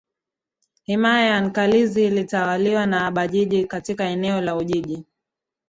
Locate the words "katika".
3.65-4.03